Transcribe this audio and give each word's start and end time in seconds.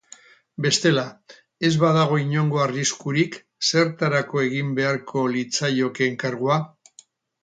Bestela, 0.65 1.01
ez 1.67 1.71
badago 1.83 2.15
inongo 2.21 2.61
arriskurik 2.65 3.37
zertarako 3.73 4.41
egin 4.47 4.71
beharko 4.81 5.23
litzaioke 5.35 6.09
enkargua. 6.13 6.57